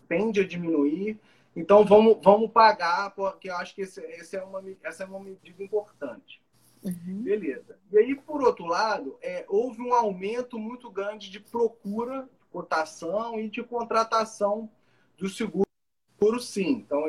[0.08, 1.20] tende a diminuir.
[1.54, 5.20] Então vamos, vamos pagar, porque eu acho que esse, esse é uma, essa é uma
[5.20, 6.45] medida importante.
[6.86, 7.24] Uhum.
[7.24, 7.78] Beleza.
[7.92, 13.40] E aí, por outro lado, é, houve um aumento muito grande de procura, de cotação
[13.40, 14.70] e de contratação
[15.18, 15.66] do seguro,
[16.40, 16.72] sim.
[16.72, 17.06] Então,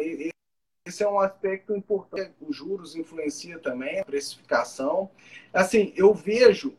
[0.85, 2.35] esse é um aspecto importante.
[2.41, 5.11] Os juros influencia também a precificação.
[5.53, 6.75] Assim, eu vejo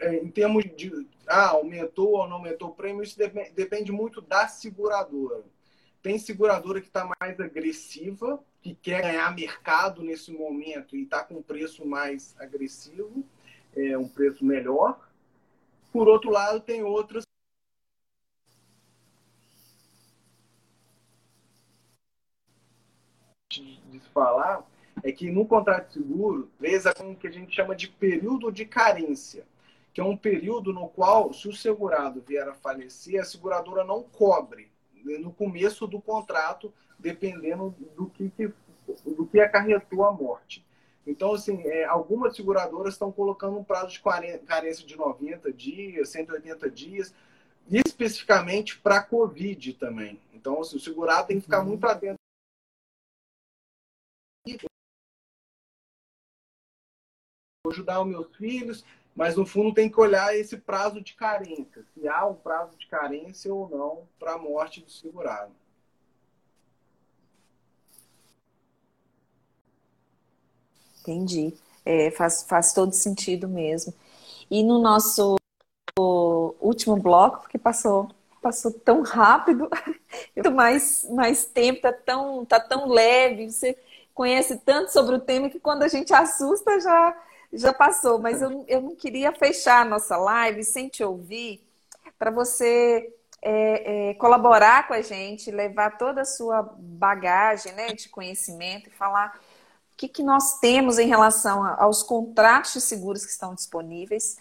[0.00, 3.18] é, em termos de ah, aumentou ou não aumentou o prêmio, isso
[3.54, 5.44] depende muito da seguradora.
[6.02, 11.34] Tem seguradora que está mais agressiva, que quer ganhar mercado nesse momento e está com
[11.34, 13.24] um preço mais agressivo,
[13.76, 15.10] é, um preço melhor.
[15.92, 17.24] Por outro lado, tem outras
[23.50, 24.64] de falar
[25.02, 26.50] é que no contrato de seguro,
[26.96, 29.44] com o que a gente chama de período de carência,
[29.92, 34.02] que é um período no qual, se o segurado vier a falecer, a seguradora não
[34.02, 34.70] cobre
[35.04, 38.32] no começo do contrato, dependendo do que,
[39.04, 40.64] do que acarretou a morte.
[41.06, 46.70] Então, assim, é, algumas seguradoras estão colocando um prazo de carência de 90 dias, 180
[46.70, 47.14] dias,
[47.68, 50.20] especificamente para Covid também.
[50.32, 51.90] Então, assim, o segurado tem que ficar muito uhum.
[51.90, 52.20] atento.
[57.64, 61.84] Vou ajudar os meus filhos, mas no fundo tem que olhar esse prazo de carência,
[61.94, 65.52] se há um prazo de carência ou não para a morte do segurado.
[71.00, 71.54] Entendi.
[71.84, 73.92] É, faz, faz todo sentido mesmo.
[74.50, 75.36] E no nosso
[76.60, 78.08] último bloco, porque passou,
[78.40, 79.68] passou tão rápido,
[80.34, 83.76] muito mais, mais tempo, tá tão, tá tão leve, você
[84.14, 87.16] conhece tanto sobre o tema que quando a gente assusta já,
[87.52, 88.18] já passou.
[88.18, 91.62] Mas eu, eu não queria fechar a nossa live sem te ouvir,
[92.18, 98.08] para você é, é, colaborar com a gente, levar toda a sua bagagem né, de
[98.08, 99.40] conhecimento e falar
[99.96, 104.38] que, que nós temos em relação aos contratos de seguros que estão disponíveis,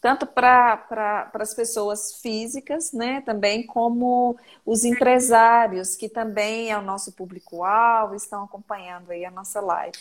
[0.00, 6.82] tanto para pra, as pessoas físicas, né, também como os empresários, que também é o
[6.82, 9.98] nosso público-alvo, estão acompanhando aí a nossa live.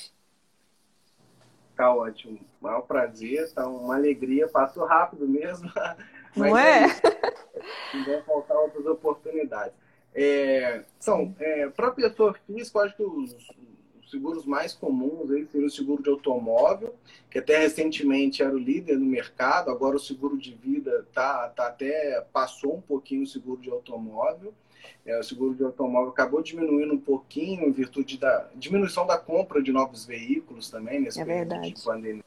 [1.75, 2.39] Tá ótimo.
[2.59, 5.69] Maior prazer, tá uma alegria, passou rápido mesmo.
[6.35, 6.87] Não é?
[7.93, 9.73] Não vão faltar outras oportunidades.
[10.13, 13.35] É, então, é, para a pessoa física, eu acho que os,
[14.11, 16.93] seguros mais comuns aí seria o seguro de automóvel,
[17.29, 21.67] que até recentemente era o líder no mercado, agora o seguro de vida tá, tá
[21.67, 24.53] até passou um pouquinho o seguro de automóvel.
[25.05, 29.61] É, o seguro de automóvel acabou diminuindo um pouquinho em virtude da diminuição da compra
[29.61, 31.73] de novos veículos também nesse é período verdade.
[31.73, 32.23] de pandemia.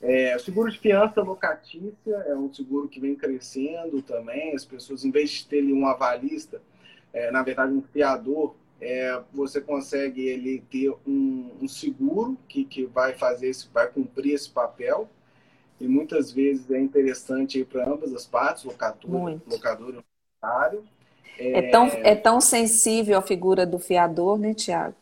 [0.00, 4.52] É, o seguro de fiança locatícia é um seguro que vem crescendo também.
[4.54, 6.60] As pessoas, em vez de terem um avalista,
[7.12, 12.84] é, na verdade um fiador, é, você consegue ele ter um, um, seguro que, que
[12.84, 15.08] vai fazer esse, vai cumprir esse papel
[15.80, 20.04] e muitas vezes é interessante para ambas as partes, locador, locador e
[20.42, 20.84] locário.
[21.38, 21.58] É...
[21.58, 21.70] é...
[21.70, 24.94] tão, é tão sensível a figura do fiador, né, Tiago?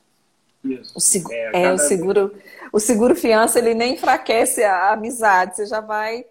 [0.64, 0.93] Isso.
[0.95, 1.25] O, seg...
[1.31, 2.43] é, é o seguro, vez...
[2.73, 6.25] o seguro fiança ele nem enfraquece a amizade, você já vai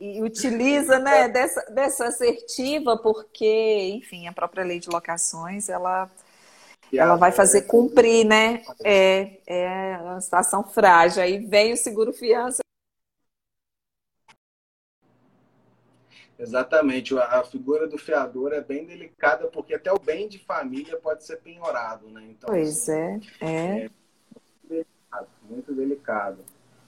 [0.00, 6.10] e utiliza né, dessa, dessa assertiva, porque, enfim, a própria lei de locações, ela
[6.92, 8.62] ela vai fazer cumprir, né?
[8.82, 11.22] É, é uma situação frágil.
[11.22, 12.60] Aí vem o seguro fiança.
[16.40, 17.16] Exatamente.
[17.16, 21.36] A figura do fiador é bem delicada, porque até o bem de família pode ser
[21.36, 22.26] penhorado, né?
[22.30, 23.90] Então, pois assim, é, é.
[24.70, 24.80] é
[25.48, 26.38] muito, delicado.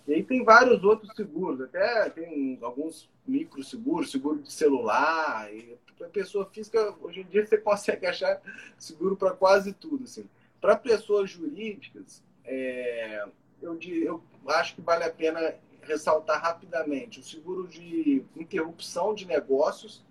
[0.08, 5.78] E aí tem vários outros seguros, até tem alguns micro seguros, seguro de celular, e
[5.96, 8.40] para pessoa física, hoje em dia você consegue achar
[8.78, 10.04] seguro para quase tudo.
[10.04, 10.28] Assim.
[10.60, 13.24] Para pessoas jurídicas, é,
[13.60, 20.02] eu, eu acho que vale a pena ressaltar rapidamente o seguro de interrupção de negócios,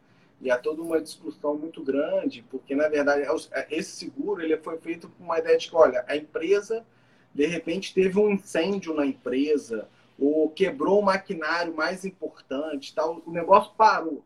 [0.42, 4.58] e há toda uma discussão muito grande, porque, na verdade, é é, esse seguro ele
[4.58, 6.86] foi feito com uma ideia de que, olha, a empresa,
[7.34, 9.88] de repente, teve um incêndio na empresa,
[10.20, 14.24] ou quebrou o maquinário mais importante, tal, o negócio parou.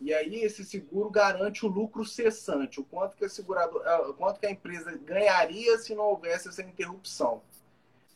[0.00, 4.40] E aí esse seguro garante o lucro cessante, o quanto que a segurador, o quanto
[4.40, 7.40] que a empresa ganharia se não houvesse essa interrupção.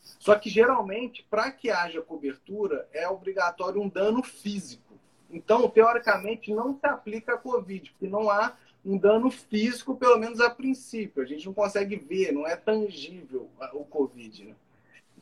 [0.01, 4.93] Só que geralmente, para que haja cobertura, é obrigatório um dano físico.
[5.29, 10.39] Então, teoricamente, não se aplica a Covid, porque não há um dano físico, pelo menos
[10.39, 11.21] a princípio.
[11.21, 14.45] A gente não consegue ver, não é tangível o Covid.
[14.45, 14.55] Né?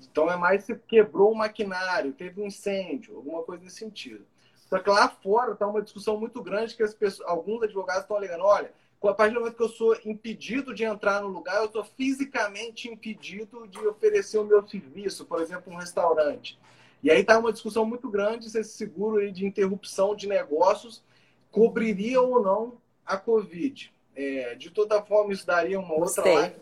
[0.01, 4.25] Então, é mais se quebrou o maquinário, teve um incêndio, alguma coisa nesse sentido.
[4.69, 8.17] Só que lá fora está uma discussão muito grande que as pessoas, alguns advogados estão
[8.17, 8.71] alegando, olha,
[9.03, 12.89] a partir do momento que eu sou impedido de entrar no lugar, eu estou fisicamente
[12.89, 16.60] impedido de oferecer o meu serviço, por exemplo, um restaurante.
[17.03, 21.03] E aí está uma discussão muito grande se esse seguro de interrupção de negócios
[21.51, 23.93] cobriria ou não a Covid.
[24.15, 26.55] É, de toda forma, isso daria uma outra live.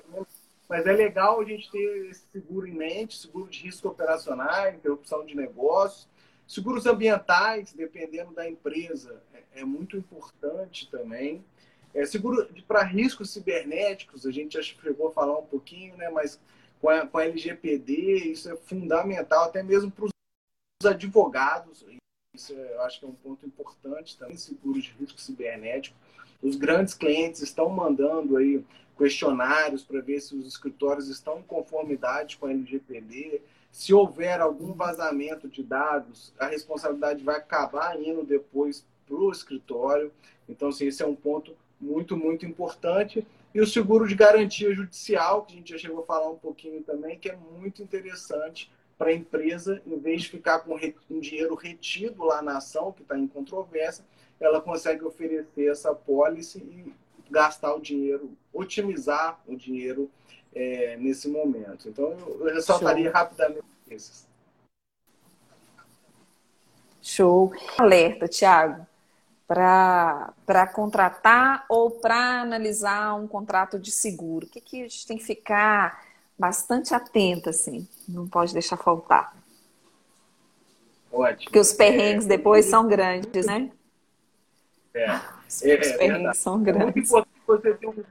[0.67, 5.25] Mas é legal a gente ter esse seguro em mente, seguro de risco operacional, interrupção
[5.25, 6.07] de negócios.
[6.47, 11.43] Seguros ambientais, dependendo da empresa, é, é muito importante também.
[11.95, 16.09] É, seguro para riscos cibernéticos, a gente já chegou a falar um pouquinho, né?
[16.09, 16.37] mas
[16.81, 20.11] com a, com a LGPD, isso é fundamental, até mesmo para os
[20.85, 21.85] advogados.
[22.35, 25.95] Isso é, eu acho que é um ponto importante também, seguros de risco cibernético.
[26.41, 28.61] Os grandes clientes estão mandando aí
[28.97, 33.41] questionários para ver se os escritórios estão em conformidade com a LGPD.
[33.71, 40.11] Se houver algum vazamento de dados, a responsabilidade vai acabar indo depois para o escritório.
[40.47, 41.55] Então, assim, esse é um ponto
[41.85, 43.25] muito, muito importante.
[43.53, 46.81] E o seguro de garantia judicial, que a gente já chegou a falar um pouquinho
[46.83, 50.77] também, que é muito interessante para a empresa, em vez de ficar com
[51.09, 54.03] um dinheiro retido lá na ação, que está em controvérsia,
[54.39, 56.93] ela consegue oferecer essa pólice e
[57.29, 60.09] gastar o dinheiro, otimizar o dinheiro
[60.53, 61.89] é, nesse momento.
[61.89, 63.13] Então, eu ressaltaria Show.
[63.13, 64.27] rapidamente esses.
[67.01, 67.53] Show.
[67.77, 68.87] Alerta, Tiago,
[69.47, 74.45] para contratar ou para analisar um contrato de seguro.
[74.45, 76.03] O que, que a gente tem que ficar
[76.37, 77.87] bastante atento, assim?
[78.07, 79.35] Não pode deixar faltar.
[81.11, 81.45] Ótimo.
[81.45, 83.71] Porque os perrengues é, depois são grandes, né?
[84.93, 85.15] É.
[85.47, 86.81] Os, é, os perrengues é são grandes.
[86.81, 88.03] É muito importante você ter um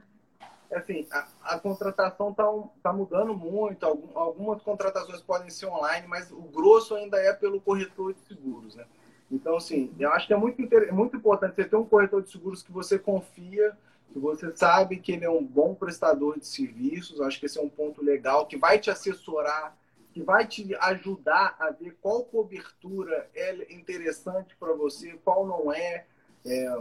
[0.73, 2.43] assim, a, a contratação está
[2.83, 7.61] tá mudando muito, algum, algumas contratações podem ser online, mas o grosso ainda é pelo
[7.61, 8.85] corretor de seguros, né?
[9.31, 10.61] Então, assim, eu acho que é muito,
[10.93, 13.75] muito importante você ter um corretor de seguros que você confia,
[14.13, 17.61] que você sabe que ele é um bom prestador de serviços, acho que esse é
[17.61, 19.75] um ponto legal, que vai te assessorar,
[20.13, 26.05] que vai te ajudar a ver qual cobertura é interessante para você, qual não é,
[26.45, 26.73] é,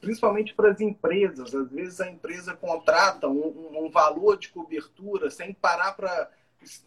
[0.00, 1.54] principalmente para as empresas.
[1.54, 6.30] Às vezes a empresa contrata um, um valor de cobertura sem parar para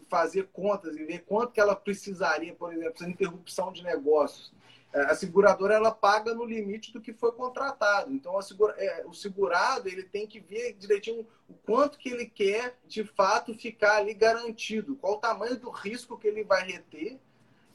[0.09, 4.51] fazer contas e ver quanto que ela precisaria, por exemplo, de interrupção de negócios.
[4.93, 8.13] É, a seguradora ela paga no limite do que foi contratado.
[8.13, 12.77] Então segura, é, o segurado ele tem que ver direitinho o quanto que ele quer
[12.85, 17.19] de fato ficar ali garantido, qual o tamanho do risco que ele vai reter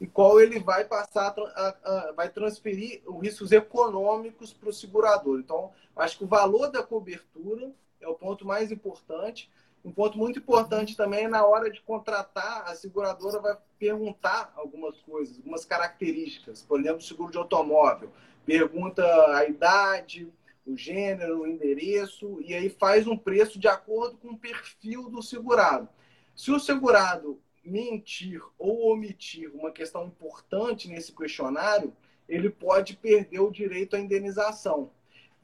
[0.00, 5.40] e qual ele vai passar a, a, vai transferir os riscos econômicos para o segurador.
[5.40, 9.50] Então, acho que o valor da cobertura é o ponto mais importante.
[9.88, 15.00] Um ponto muito importante também é na hora de contratar, a seguradora vai perguntar algumas
[15.00, 16.60] coisas, algumas características.
[16.60, 18.12] Por exemplo, seguro de automóvel.
[18.44, 19.02] Pergunta
[19.34, 20.30] a idade,
[20.66, 25.22] o gênero, o endereço, e aí faz um preço de acordo com o perfil do
[25.22, 25.88] segurado.
[26.36, 31.96] Se o segurado mentir ou omitir uma questão importante nesse questionário,
[32.28, 34.90] ele pode perder o direito à indenização,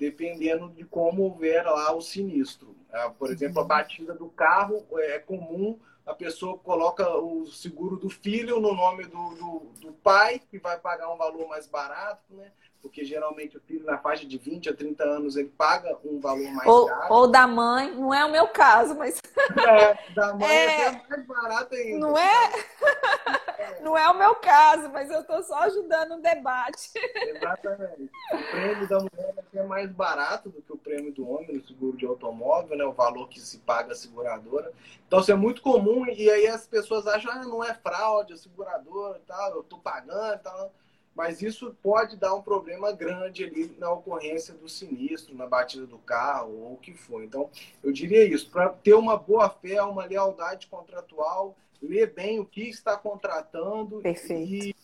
[0.04, 2.76] dependendo de como houver lá o sinistro.
[2.92, 8.10] Ah, por exemplo, a batida do carro é comum, a pessoa coloca o seguro do
[8.10, 12.52] filho no nome do, do, do pai, que vai pagar um valor mais barato, né?
[12.84, 16.46] Porque geralmente o filho na faixa de 20 a 30 anos ele paga um valor
[16.52, 17.14] mais ou, caro.
[17.14, 19.20] Ou da mãe, não é o meu caso, mas.
[19.66, 21.98] É, da mãe é, é mais barato ainda.
[21.98, 22.44] Não é?
[22.44, 23.80] é?
[23.82, 26.90] Não é o meu caso, mas eu estou só ajudando o debate.
[26.94, 28.10] Exatamente.
[28.32, 31.96] O prêmio da mulher é mais barato do que o prêmio do homem no seguro
[31.96, 32.84] de automóvel, né?
[32.84, 34.72] O valor que se paga a seguradora.
[35.06, 38.36] Então, isso é muito comum e aí as pessoas acham, ah, não é fraude, a
[38.36, 40.72] seguradora e tal, eu estou pagando e tal
[41.14, 45.98] mas isso pode dar um problema grande ali na ocorrência do sinistro, na batida do
[45.98, 47.22] carro ou o que for.
[47.22, 47.48] Então,
[47.82, 52.68] eu diria isso, para ter uma boa fé, uma lealdade contratual, ler bem o que
[52.68, 54.52] está contratando Perfeito.
[54.52, 54.74] e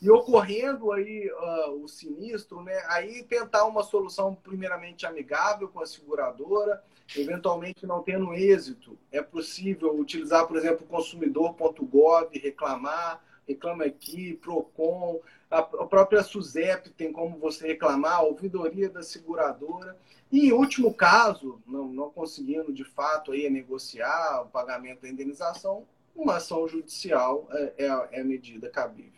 [0.00, 5.86] e ocorrendo aí uh, o sinistro, né, aí tentar uma solução primeiramente amigável com a
[5.86, 6.82] seguradora,
[7.14, 15.20] eventualmente não tendo êxito, é possível utilizar, por exemplo, consumidor.gov, reclamar, Reclama Aqui, Procon,
[15.50, 19.96] a própria SUSEP tem como você reclamar, a ouvidoria da seguradora.
[20.30, 25.84] E em último caso, não, não conseguindo de fato aí negociar o pagamento da indenização,
[26.14, 29.10] uma ação judicial é, é, é a medida cabível.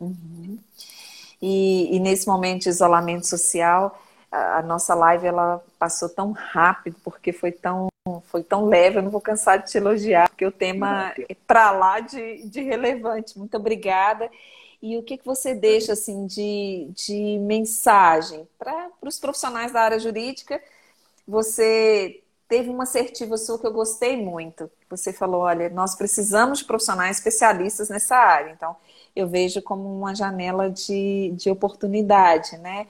[0.00, 0.58] Uhum.
[1.40, 6.96] E, e, nesse momento de isolamento social, a, a nossa live ela passou tão rápido
[7.02, 7.88] porque foi tão
[8.24, 11.70] foi tão leve, eu não vou cansar de te elogiar, porque o tema é para
[11.70, 13.38] lá de, de relevante.
[13.38, 14.28] Muito obrigada.
[14.80, 20.00] E o que, que você deixa assim de, de mensagem para os profissionais da área
[20.00, 20.60] jurídica?
[21.26, 24.68] Você teve uma assertiva sua que eu gostei muito.
[24.90, 28.50] Você falou, olha, nós precisamos de profissionais especialistas nessa área.
[28.50, 28.74] Então,
[29.14, 32.88] eu vejo como uma janela de, de oportunidade, né?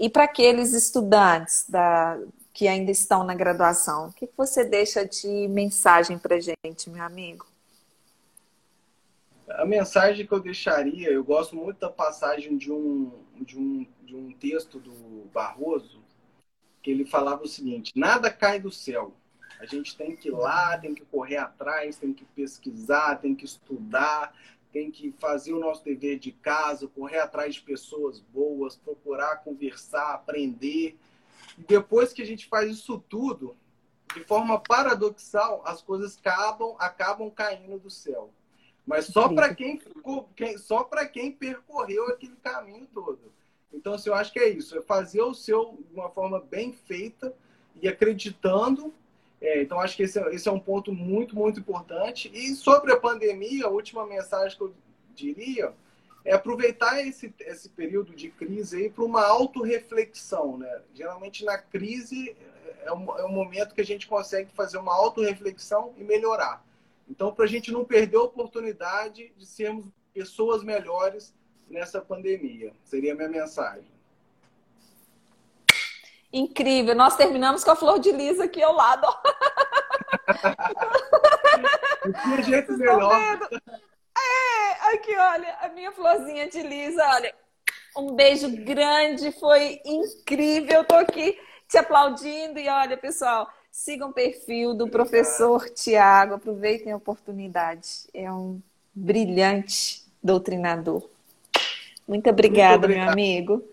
[0.00, 2.18] E para aqueles estudantes da,
[2.54, 4.08] que ainda estão na graduação.
[4.08, 7.44] O que você deixa de mensagem para gente, meu amigo?
[9.48, 14.14] A mensagem que eu deixaria, eu gosto muito da passagem de um, de um, de
[14.16, 16.00] um texto do Barroso,
[16.80, 19.12] que ele falava o seguinte: nada cai do céu.
[19.58, 23.44] A gente tem que ir lá, tem que correr atrás, tem que pesquisar, tem que
[23.44, 24.34] estudar,
[24.72, 30.14] tem que fazer o nosso dever de casa, correr atrás de pessoas boas, procurar conversar,
[30.14, 30.96] aprender.
[31.56, 33.56] Depois que a gente faz isso tudo,
[34.14, 38.30] de forma paradoxal, as coisas acabam, acabam caindo do céu.
[38.86, 39.80] Mas só para quem,
[40.36, 43.32] quem, só para quem percorreu aquele caminho todo.
[43.72, 46.72] Então, assim, eu acho que é isso, é fazer o seu de uma forma bem
[46.72, 47.34] feita
[47.80, 48.92] e acreditando
[49.40, 52.30] É, então, acho que esse é, esse é um ponto muito, muito importante.
[52.32, 54.74] E sobre a pandemia, a última mensagem que eu
[55.14, 55.74] diria
[56.24, 60.56] é aproveitar esse, esse período de crise aí para uma autorreflexão.
[60.56, 60.80] Né?
[60.94, 62.34] Geralmente, na crise,
[62.82, 66.64] é um, é um momento que a gente consegue fazer uma autorreflexão e melhorar.
[67.08, 71.34] Então, para a gente não perder a oportunidade de sermos pessoas melhores
[71.68, 72.72] nessa pandemia.
[72.84, 73.92] Seria a minha mensagem.
[76.32, 76.94] Incrível.
[76.94, 79.06] Nós terminamos com a flor de lis aqui ao lado.
[82.36, 83.38] que jeito melhor.
[84.92, 87.34] Aqui, olha, a minha florzinha de lisa, olha.
[87.96, 90.80] Um beijo grande, foi incrível.
[90.80, 96.92] Eu tô aqui te aplaudindo e olha, pessoal, sigam o perfil do professor Tiago, aproveitem
[96.92, 98.08] a oportunidade.
[98.12, 98.60] É um
[98.94, 101.08] brilhante doutrinador.
[102.06, 103.64] Muito obrigada, Muito meu amigo.